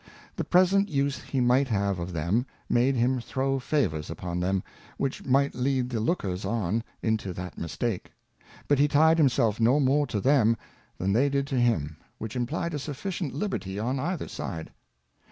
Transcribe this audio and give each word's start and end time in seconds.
The 0.35 0.43
present 0.43 0.89
use 0.89 1.21
he 1.21 1.39
might 1.39 1.67
have 1.67 1.99
of 1.99 2.11
them, 2.11 2.47
made 2.67 2.95
him 2.95 3.19
throw 3.21 3.59
Favours 3.59 4.09
upon 4.09 4.39
them, 4.39 4.63
which 4.97 5.23
might 5.25 5.53
lead 5.53 5.91
the 5.91 5.99
lookers 5.99 6.43
on 6.43 6.83
into 7.03 7.33
that 7.33 7.55
mistake; 7.55 8.11
but 8.67 8.79
he 8.79 8.87
tied 8.87 9.19
himself 9.19 9.59
no 9.59 9.79
more 9.79 10.07
to 10.07 10.19
them, 10.19 10.57
than 10.97 11.13
they 11.13 11.29
did 11.29 11.45
to 11.45 11.59
him, 11.59 11.97
which 12.17 12.35
implied 12.35 12.73
a 12.73 12.79
sufficient 12.79 13.35
Liberty 13.35 13.77
on 13.77 13.99
either 13.99 14.27
side. 14.27 14.71